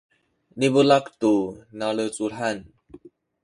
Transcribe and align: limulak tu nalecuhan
limulak 0.59 1.05
tu 1.19 1.33
nalecuhan 1.77 2.57